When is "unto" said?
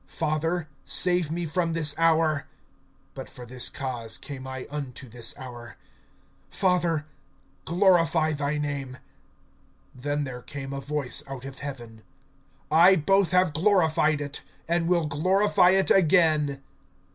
4.71-5.07